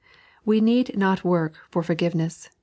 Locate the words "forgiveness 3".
1.83-2.51